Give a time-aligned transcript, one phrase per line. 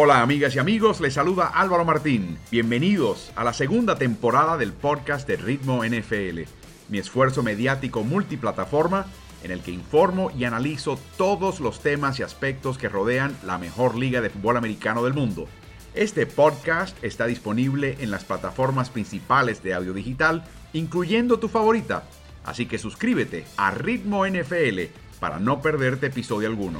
[0.00, 2.38] Hola amigas y amigos, les saluda Álvaro Martín.
[2.52, 6.42] Bienvenidos a la segunda temporada del podcast de Ritmo NFL,
[6.88, 9.06] mi esfuerzo mediático multiplataforma
[9.42, 13.96] en el que informo y analizo todos los temas y aspectos que rodean la mejor
[13.96, 15.48] liga de fútbol americano del mundo.
[15.94, 22.04] Este podcast está disponible en las plataformas principales de audio digital, incluyendo tu favorita.
[22.44, 24.78] Así que suscríbete a Ritmo NFL
[25.18, 26.78] para no perderte episodio alguno.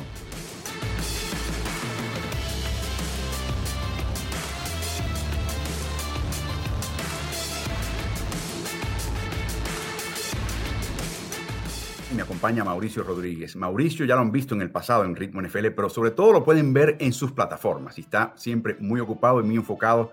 [12.38, 13.56] Acompaña Mauricio Rodríguez.
[13.56, 16.44] Mauricio ya lo han visto en el pasado en Ritmo NFL, pero sobre todo lo
[16.44, 20.12] pueden ver en sus plataformas está siempre muy ocupado y muy enfocado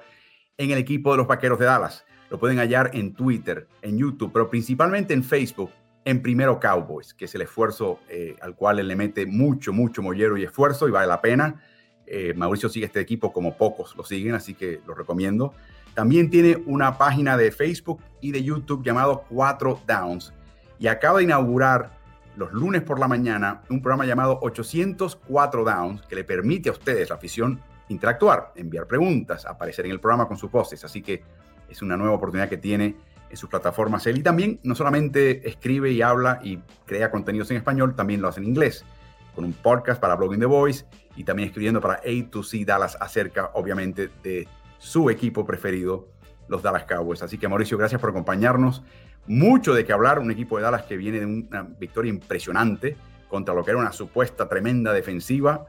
[0.57, 2.03] en el equipo de los Vaqueros de Dallas.
[2.31, 5.69] Lo pueden hallar en Twitter, en YouTube, pero principalmente en Facebook,
[6.03, 10.01] en Primero Cowboys, que es el esfuerzo eh, al cual él le mete mucho, mucho
[10.01, 11.61] mollero y esfuerzo y vale la pena.
[12.07, 15.53] Eh, Mauricio sigue este equipo como pocos lo siguen, así que lo recomiendo.
[15.93, 20.33] También tiene una página de Facebook y de YouTube llamado Cuatro Downs
[20.79, 21.94] y acaba de inaugurar
[22.37, 27.09] los lunes por la mañana un programa llamado 804 Downs que le permite a ustedes,
[27.09, 30.83] la afición, interactuar, enviar preguntas, aparecer en el programa con sus voces.
[30.83, 31.23] Así que
[31.69, 32.95] es una nueva oportunidad que tiene
[33.29, 34.17] en sus plataformas él.
[34.17, 38.39] Y también no solamente escribe y habla y crea contenidos en español, también lo hace
[38.39, 38.85] en inglés,
[39.33, 44.09] con un podcast para Blogging the Voice y también escribiendo para A2C Dallas acerca, obviamente,
[44.23, 46.07] de su equipo preferido,
[46.47, 47.23] los Dallas Cowboys.
[47.23, 48.83] Así que Mauricio, gracias por acompañarnos
[49.27, 52.95] mucho de qué hablar, un equipo de Dallas que viene de una victoria impresionante
[53.27, 55.65] contra lo que era una supuesta tremenda defensiva,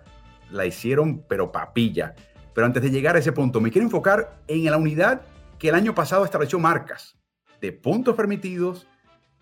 [0.51, 2.15] la hicieron pero papilla.
[2.55, 5.23] Pero antes de llegar a ese punto, me quiero enfocar en la unidad
[5.59, 7.17] que el año pasado estableció marcas
[7.61, 8.87] de puntos permitidos,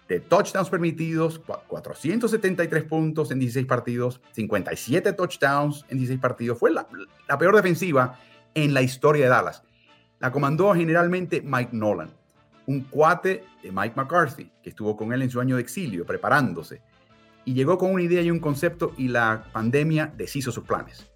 [0.09, 6.59] de touchdowns permitidos, 473 puntos en 16 partidos, 57 touchdowns en 16 partidos.
[6.59, 6.87] Fue la,
[7.29, 8.19] la peor defensiva
[8.55, 9.63] en la historia de Dallas.
[10.21, 12.11] La comandó generalmente Mike Nolan
[12.67, 16.83] un cuate de Mike McCarthy, que estuvo con él en su año de exilio, preparándose,
[17.45, 21.11] y llegó con una idea y un concepto y la pandemia deshizo sus planes.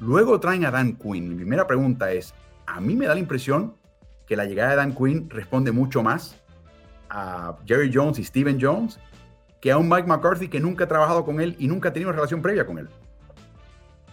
[0.00, 1.28] Luego traen a Dan Quinn.
[1.28, 2.34] Mi primera pregunta es,
[2.66, 3.76] a mí me da la impresión
[4.26, 6.36] que la llegada de Dan Quinn responde mucho más
[7.08, 8.98] a Jerry Jones y Steven Jones
[9.60, 12.12] que a un Mike McCarthy que nunca ha trabajado con él y nunca ha tenido
[12.12, 12.88] relación previa con él.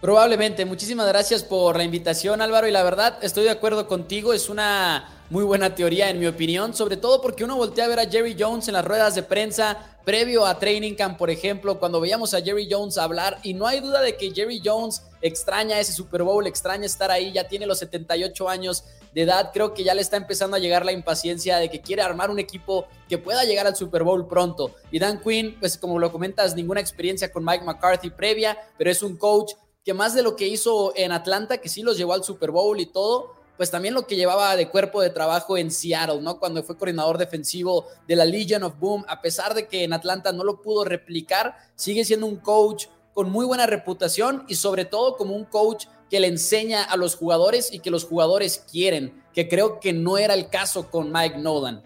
[0.00, 0.64] Probablemente.
[0.64, 2.68] Muchísimas gracias por la invitación, Álvaro.
[2.68, 4.32] Y la verdad, estoy de acuerdo contigo.
[4.32, 6.74] Es una muy buena teoría, en mi opinión.
[6.74, 9.98] Sobre todo porque uno voltea a ver a Jerry Jones en las ruedas de prensa
[10.04, 13.38] previo a Training Camp, por ejemplo, cuando veíamos a Jerry Jones hablar.
[13.42, 17.30] Y no hay duda de que Jerry Jones extraña ese Super Bowl, extraña estar ahí.
[17.32, 18.84] Ya tiene los 78 años
[19.14, 19.50] de edad.
[19.52, 22.38] Creo que ya le está empezando a llegar la impaciencia de que quiere armar un
[22.38, 24.74] equipo que pueda llegar al Super Bowl pronto.
[24.90, 29.02] Y Dan Quinn, pues como lo comentas, ninguna experiencia con Mike McCarthy previa, pero es
[29.02, 29.52] un coach
[29.84, 32.78] que más de lo que hizo en Atlanta, que sí los llevó al Super Bowl
[32.80, 36.38] y todo, pues también lo que llevaba de cuerpo de trabajo en Seattle, ¿no?
[36.38, 40.32] Cuando fue coordinador defensivo de la Legion of Boom, a pesar de que en Atlanta
[40.32, 45.16] no lo pudo replicar, sigue siendo un coach con muy buena reputación y sobre todo
[45.16, 49.48] como un coach que le enseña a los jugadores y que los jugadores quieren, que
[49.48, 51.82] creo que no era el caso con Mike Nolan.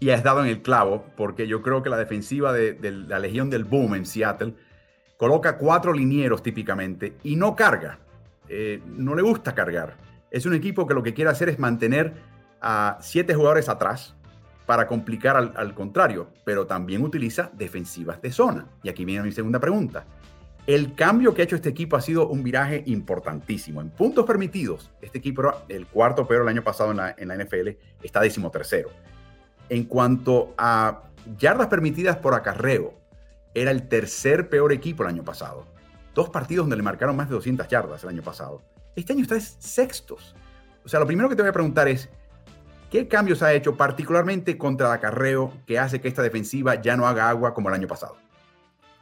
[0.00, 3.50] Y has dado en el clavo, porque yo creo que la defensiva de, la Legión
[3.50, 4.54] del Boom en Seattle
[5.18, 7.98] coloca cuatro linieros típicamente y no carga.
[8.48, 10.09] Eh, no le gusta cargar.
[10.30, 12.14] Es un equipo que lo que quiere hacer es mantener
[12.60, 14.14] a siete jugadores atrás
[14.66, 18.68] para complicar al, contrario, pero también utiliza defensivas de zona.
[18.84, 20.06] Y aquí viene mi segunda pregunta.
[20.66, 23.80] El cambio que ha hecho este equipo ha sido un viraje importantísimo.
[23.80, 27.36] En puntos permitidos, este equipo, el cuarto peor el año pasado en la, en la
[27.36, 27.70] NFL,
[28.02, 28.90] está decimotercero.
[29.68, 31.02] En cuanto a
[31.36, 32.94] yardas permitidas por acarreo,
[33.54, 35.66] era el tercer peor equipo el año pasado.
[36.14, 38.62] Dos partidos donde le marcaron más de 200 yardas el año pasado.
[38.96, 40.34] Este año está sextos.
[40.84, 42.08] O sea, lo primero que te voy a preguntar es,
[42.90, 47.06] ¿qué cambios ha hecho particularmente contra el acarreo que hace que esta defensiva ya no
[47.06, 48.16] haga agua como el año pasado?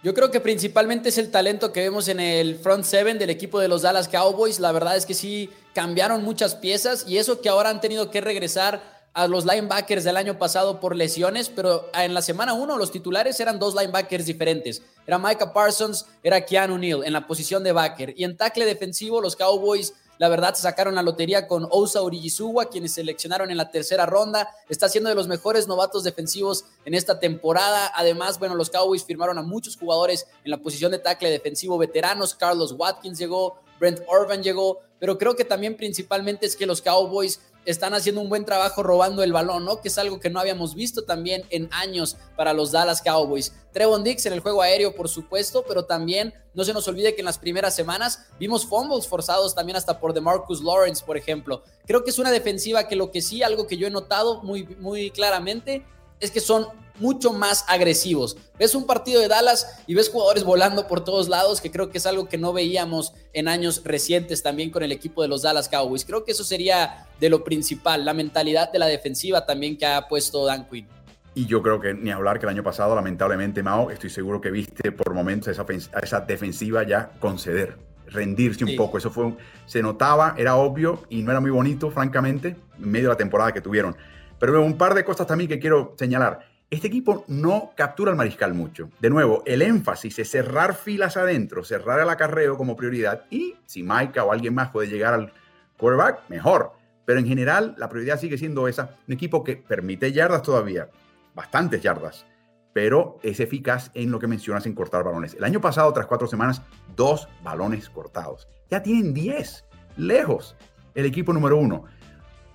[0.02, 3.58] Yo creo que principalmente es el talento que vemos en el front seven del equipo
[3.58, 4.60] de los Dallas Cowboys.
[4.60, 8.20] La verdad es que sí cambiaron muchas piezas y eso que ahora han tenido que
[8.20, 12.92] regresar a los linebackers del año pasado por lesiones, pero en la semana 1 los
[12.92, 14.80] titulares eran dos linebackers diferentes.
[15.08, 18.14] Era Micah Parsons, era Keanu Neal en la posición de backer.
[18.16, 22.66] Y en tackle defensivo los Cowboys la verdad se sacaron la lotería con Osa Origizuwa,
[22.66, 24.50] quienes seleccionaron en la tercera ronda.
[24.68, 27.90] Está siendo de los mejores novatos defensivos en esta temporada.
[27.96, 32.36] Además, bueno, los Cowboys firmaron a muchos jugadores en la posición de tackle defensivo veteranos.
[32.36, 37.40] Carlos Watkins llegó, Brent Orban llegó, pero creo que también principalmente es que los Cowboys
[37.70, 39.82] están haciendo un buen trabajo robando el balón, ¿no?
[39.82, 43.52] Que es algo que no habíamos visto también en años para los Dallas Cowboys.
[43.72, 47.20] Trevon Dix en el juego aéreo, por supuesto, pero también no se nos olvide que
[47.20, 51.62] en las primeras semanas vimos fumbles forzados también hasta por DeMarcus Lawrence, por ejemplo.
[51.86, 54.64] Creo que es una defensiva que lo que sí, algo que yo he notado muy,
[54.80, 55.84] muy claramente,
[56.20, 56.68] es que son
[56.98, 58.36] mucho más agresivos.
[58.58, 61.98] Ves un partido de Dallas y ves jugadores volando por todos lados, que creo que
[61.98, 65.68] es algo que no veíamos en años recientes también con el equipo de los Dallas
[65.68, 66.04] Cowboys.
[66.04, 70.08] Creo que eso sería de lo principal, la mentalidad de la defensiva también que ha
[70.08, 70.86] puesto Dan Quinn.
[71.34, 74.50] Y yo creo que ni hablar que el año pasado, lamentablemente, Mao, estoy seguro que
[74.50, 75.64] viste por momentos esa,
[76.02, 77.76] esa defensiva ya conceder,
[78.08, 78.98] rendirse un poco.
[78.98, 79.34] Eso fue,
[79.64, 83.52] se notaba, era obvio y no era muy bonito, francamente, en medio de la temporada
[83.52, 83.96] que tuvieron.
[84.40, 86.47] Pero un par de cosas también que quiero señalar.
[86.70, 88.90] Este equipo no captura al mariscal mucho.
[89.00, 93.82] De nuevo, el énfasis es cerrar filas adentro, cerrar el acarreo como prioridad y si
[93.82, 95.32] Maika o alguien más puede llegar al
[95.78, 96.72] quarterback, mejor.
[97.06, 98.96] Pero en general, la prioridad sigue siendo esa.
[99.06, 100.90] Un equipo que permite yardas todavía,
[101.34, 102.26] bastantes yardas,
[102.74, 105.32] pero es eficaz en lo que mencionas en cortar balones.
[105.32, 106.60] El año pasado, tras cuatro semanas,
[106.94, 108.46] dos balones cortados.
[108.70, 109.64] Ya tienen diez,
[109.96, 110.54] lejos,
[110.94, 111.84] el equipo número uno.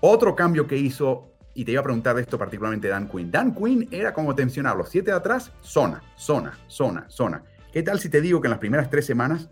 [0.02, 3.32] Otro cambio que hizo y te iba a preguntar de esto particularmente Dan Quinn.
[3.32, 7.44] Dan Quinn era como te mencionaba, los siete de atrás, zona, zona, zona, zona.
[7.72, 9.50] ¿Qué tal si te digo que en las primeras tres semanas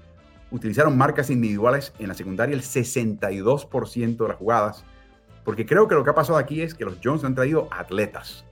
[0.51, 4.83] utilizaron marcas individuales en la secundaria el 62% de las jugadas?
[5.44, 8.45] Porque creo que lo que ha pasado aquí es que los Jones han traído atletas,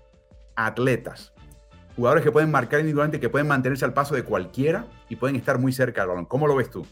[0.56, 1.34] atletas,
[1.96, 5.60] jugadores que pueden marcar individualmente, que pueden mantenerse al paso de cualquiera y pueden estar
[5.60, 6.26] muy cerca del balón.
[6.26, 6.86] ¿Cómo lo ves tú?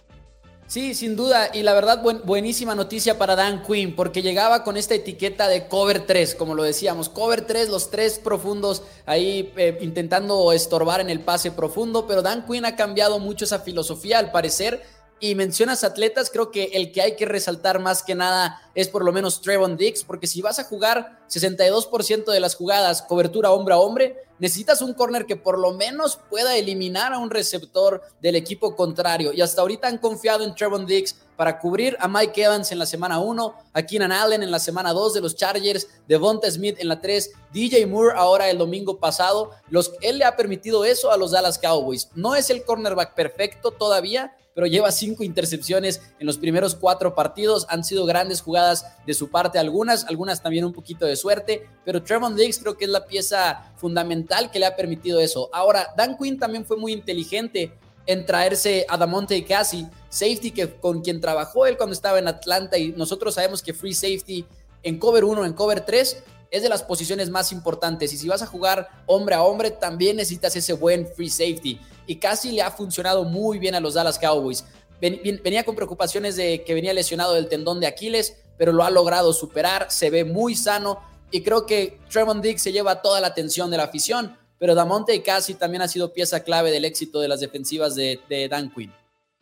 [0.67, 1.49] Sí, sin duda.
[1.53, 6.05] Y la verdad, buenísima noticia para Dan Quinn, porque llegaba con esta etiqueta de cover
[6.05, 7.07] 3, como lo decíamos.
[7.07, 12.45] Cover 3, los tres profundos ahí eh, intentando estorbar en el pase profundo, pero Dan
[12.45, 14.83] Quinn ha cambiado mucho esa filosofía, al parecer.
[15.19, 19.03] Y mencionas atletas, creo que el que hay que resaltar más que nada es por
[19.03, 23.73] lo menos Trevon Dix, porque si vas a jugar 62% de las jugadas cobertura hombre
[23.73, 28.35] a hombre, necesitas un corner que por lo menos pueda eliminar a un receptor del
[28.35, 29.33] equipo contrario.
[29.33, 32.85] Y hasta ahorita han confiado en Trevon Dix para cubrir a Mike Evans en la
[32.85, 36.89] semana 1, a Keenan Allen en la semana 2 de los Chargers, Devonta Smith en
[36.89, 39.51] la 3, DJ Moore ahora el domingo pasado.
[39.69, 42.09] Los, él le ha permitido eso a los Dallas Cowboys.
[42.13, 47.67] No es el cornerback perfecto todavía, pero lleva cinco intercepciones en los primeros cuatro partidos.
[47.69, 52.01] Han sido grandes jugadas de su parte algunas, algunas también un poquito de suerte, pero
[52.01, 55.51] Trevon Diggs creo que es la pieza fundamental que le ha permitido eso.
[55.53, 57.71] Ahora, Dan Quinn también fue muy inteligente
[58.07, 62.79] en traerse a Damonte Cassie, safety que, con quien trabajó él cuando estaba en Atlanta
[62.79, 64.43] y nosotros sabemos que free safety
[64.81, 68.13] en cover 1, en cover 3, es de las posiciones más importantes.
[68.13, 71.79] Y si vas a jugar hombre a hombre, también necesitas ese buen free safety.
[72.05, 74.65] Y casi le ha funcionado muy bien a los Dallas Cowboys.
[74.99, 79.33] Venía con preocupaciones de que venía lesionado del tendón de Aquiles, pero lo ha logrado
[79.33, 79.87] superar.
[79.89, 80.99] Se ve muy sano.
[81.29, 84.37] Y creo que Trevon Diggs se lleva toda la atención de la afición.
[84.59, 88.47] Pero Damonte y Casi también ha sido pieza clave del éxito de las defensivas de,
[88.49, 88.91] Dan Quinn.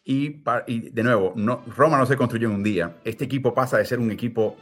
[0.04, 0.42] Y,
[0.92, 1.34] de nuevo,
[1.76, 2.98] Roma no se construyó en un día.
[3.04, 4.56] Este equipo pasa de ser un equipo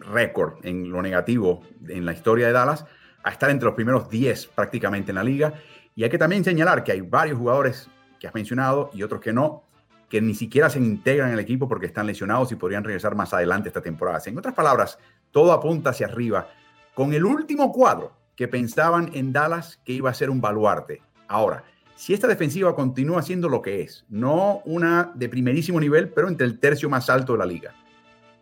[0.00, 2.84] récord en lo negativo en la historia de Dallas
[3.22, 5.54] a estar entre los primeros 10 prácticamente en la liga.
[5.94, 9.32] Y hay que también señalar que hay varios jugadores que has mencionado y otros que
[9.32, 9.64] no,
[10.08, 13.34] que ni siquiera se integran en el equipo porque están lesionados y podrían regresar más
[13.34, 14.20] adelante esta temporada.
[14.26, 14.98] En otras palabras,
[15.30, 16.48] todo apunta hacia arriba
[16.94, 21.02] con el último cuadro que pensaban en Dallas que iba a ser un baluarte.
[21.26, 21.64] Ahora,
[21.96, 26.46] si esta defensiva continúa siendo lo que es, no una de primerísimo nivel, pero entre
[26.46, 27.74] el tercio más alto de la liga,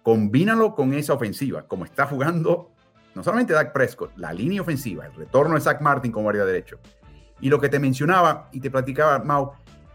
[0.06, 2.70] Combínalo con esa ofensiva, como está jugando
[3.16, 6.78] no solamente Dak Prescott, la línea ofensiva, el retorno de Zach Martin como área derecho.
[7.40, 9.54] Y lo que te mencionaba y te platicaba, Mau,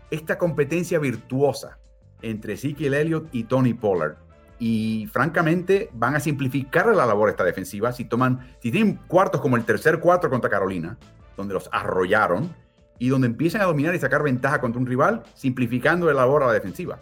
[0.10, 1.80] esta competencia virtuosa
[2.22, 4.18] entre Ezekiel Elliott y Tony Pollard.
[4.60, 9.56] Y francamente van a simplificar la labor esta defensiva si toman, si tienen cuartos como
[9.56, 10.98] el tercer cuarto contra Carolina,
[11.38, 12.53] donde los arrollaron
[13.00, 16.48] y donde empiezan a dominar y sacar ventaja contra un rival, simplificando la labor a
[16.48, 17.00] la defensiva.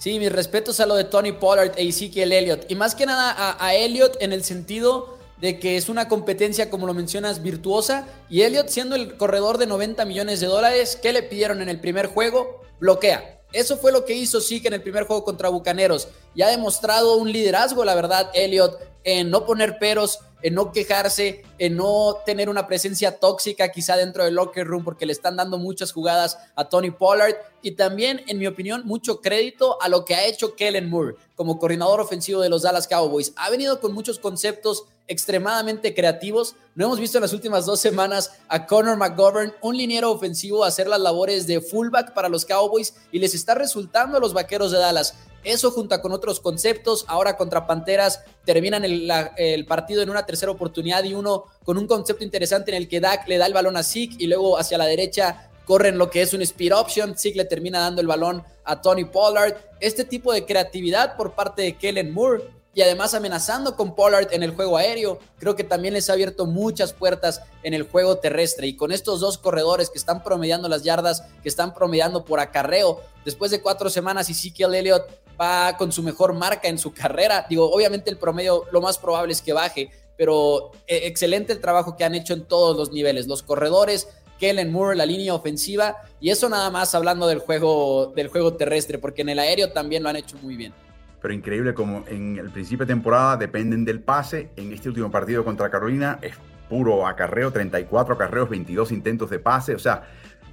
[0.00, 2.64] Sí, mis respetos a lo de Tony Pollard e Ezekiel Elliott.
[2.70, 6.70] Y más que nada a, a Elliott en el sentido de que es una competencia,
[6.70, 8.06] como lo mencionas, virtuosa.
[8.30, 11.80] Y Elliott, siendo el corredor de 90 millones de dólares, ¿qué le pidieron en el
[11.80, 12.62] primer juego?
[12.80, 13.42] Bloquea.
[13.52, 16.08] Eso fue lo que hizo Zeke en el primer juego contra Bucaneros.
[16.34, 21.42] Y ha demostrado un liderazgo, la verdad, Elliott, en no poner peros, en no quejarse,
[21.58, 25.58] en no tener una presencia tóxica quizá dentro del locker room porque le están dando
[25.58, 30.14] muchas jugadas a Tony Pollard y también, en mi opinión, mucho crédito a lo que
[30.14, 33.32] ha hecho Kellen Moore como coordinador ofensivo de los Dallas Cowboys.
[33.36, 36.54] Ha venido con muchos conceptos extremadamente creativos.
[36.76, 40.86] No hemos visto en las últimas dos semanas a Connor McGovern, un liniero ofensivo, hacer
[40.86, 44.78] las labores de fullback para los Cowboys y les está resultando a los Vaqueros de
[44.78, 45.16] Dallas.
[45.44, 47.04] Eso junta con otros conceptos.
[47.08, 52.24] Ahora contra Panteras terminan el, partido en una tercera oportunidad y uno con un concepto
[52.24, 54.86] interesante en el que Dak le da el balón a Zeke y luego hacia la
[54.86, 57.16] derecha corren lo que es un speed option.
[57.16, 59.56] Zeke le termina dando el balón a Tony Pollard.
[59.80, 64.42] Este tipo de creatividad por parte de Kellen Moore y además amenazando con Pollard en
[64.42, 68.68] el juego aéreo, creo que también les ha abierto muchas puertas en el juego terrestre.
[68.68, 73.00] Y con estos dos corredores que están promediando las yardas, que están promediando por acarreo,
[73.24, 75.02] después de cuatro semanas, Ezekiel Elliott
[75.40, 77.46] va con su mejor marca en su carrera.
[77.48, 81.96] Digo, obviamente el promedio lo más probable es que baje, pero eh, excelente el trabajo
[81.96, 83.26] que han hecho en todos los niveles.
[83.26, 88.28] Los corredores, Kellen Moore, la línea ofensiva, y eso nada más hablando del juego, del
[88.28, 90.74] juego terrestre, porque en el aéreo también lo han hecho muy bien
[91.20, 94.50] pero increíble como en el principio de temporada dependen del pase.
[94.56, 96.34] En este último partido contra Carolina es
[96.68, 99.74] puro acarreo, 34 acarreos, 22 intentos de pase.
[99.74, 100.08] O sea,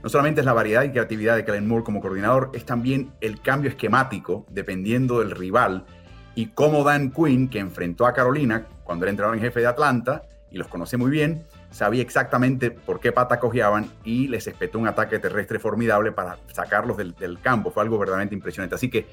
[0.08, 3.42] no solamente es la variedad y creatividad de Kellen Moore como coordinador, es también el
[3.42, 5.86] cambio esquemático dependiendo del rival
[6.34, 10.22] y cómo Dan Quinn, que enfrentó a Carolina cuando era entrenador en jefe de Atlanta
[10.50, 14.88] y los conoce muy bien, sabía exactamente por qué pata cojeaban y les espetó un
[14.88, 17.70] ataque terrestre formidable para sacarlos del, campo.
[17.70, 18.76] Fue algo verdaderamente impresionante.
[18.76, 19.08] Así que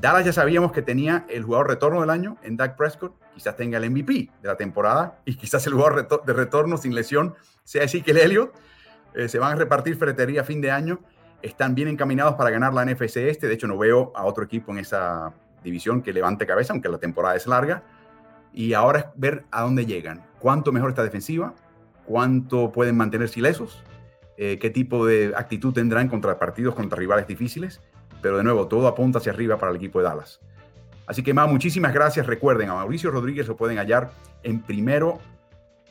[0.00, 3.78] Dallas ya sabíamos que tenía el jugador retorno del año en Dak Prescott, quizás tenga
[3.78, 7.34] el MVP de la temporada y quizás el jugador de retorno sin lesión
[7.64, 8.54] sea Ezekiel Elliott.
[9.16, 11.00] Eh, se van a repartir fretería a fin de año.
[11.42, 13.48] Están bien encaminados para ganar la NFC este.
[13.48, 15.32] De hecho, no veo a otro equipo en esa
[15.64, 17.82] división que levante cabeza, aunque la temporada es larga.
[18.52, 20.24] Y ahora es ver a dónde llegan.
[20.38, 21.54] Cuánto mejor está defensiva,
[22.04, 23.82] cuánto pueden mantenerse ilesos,
[24.36, 27.80] eh, qué tipo de actitud tendrán contra partidos, contra rivales difíciles
[28.26, 30.40] pero de nuevo, todo apunta hacia arriba para el equipo de Dallas.
[31.06, 32.26] Así que, más muchísimas gracias.
[32.26, 34.10] Recuerden, a Mauricio Rodríguez lo pueden hallar
[34.42, 35.20] en Primero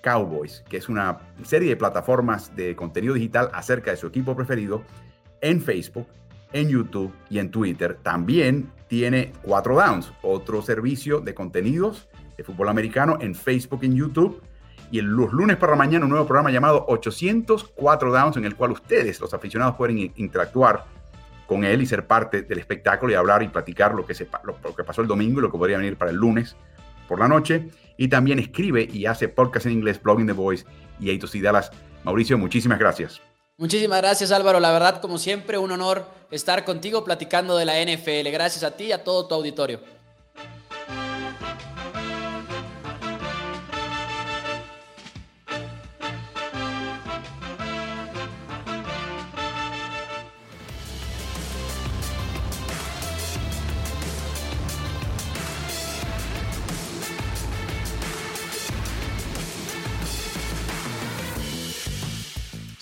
[0.05, 4.83] Cowboys, que es una serie de plataformas de contenido digital acerca de su equipo preferido
[5.41, 6.07] en Facebook,
[6.53, 7.97] en YouTube y en Twitter.
[8.03, 12.07] También tiene Cuatro Downs, otro servicio de contenidos
[12.37, 14.43] de fútbol americano en Facebook en YouTube.
[14.91, 18.73] Y los lunes para la mañana un nuevo programa llamado 804 Downs en el cual
[18.73, 20.85] ustedes, los aficionados, pueden interactuar
[21.47, 24.75] con él y ser parte del espectáculo y hablar y platicar lo que, se, lo,
[24.75, 26.55] que pasó el domingo y lo que podría venir para el lunes
[27.07, 27.69] por la noche.
[27.97, 30.65] Y también escribe y hace podcast en inglés, Blogging the Voice
[30.99, 31.71] y Eitos y Dallas.
[32.03, 33.21] Mauricio, muchísimas gracias.
[33.57, 38.29] Muchísimas gracias Álvaro, la verdad como siempre un honor estar contigo platicando de la NFL.
[38.29, 39.79] Gracias a ti y a todo tu auditorio.